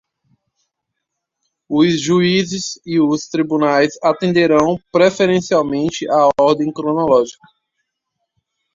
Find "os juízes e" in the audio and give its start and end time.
1.69-2.99